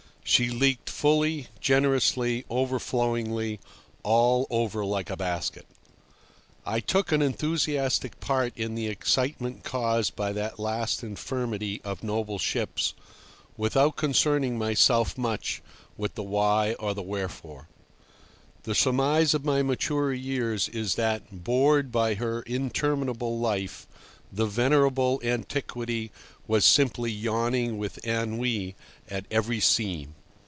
[0.23, 3.59] She leaked fully, generously, overflowingly,
[4.01, 5.65] all over—like a basket.
[6.65, 12.39] I took an enthusiastic part in the excitement caused by that last infirmity of noble
[12.39, 12.93] ships,
[13.57, 15.61] without concerning myself much
[15.97, 17.67] with the why or the wherefore.
[18.63, 23.85] The surmise of my maturer years is that, bored by her interminable life,
[24.31, 26.09] the venerable antiquity
[26.47, 28.77] was simply yawning with ennui
[29.09, 30.15] at every seam.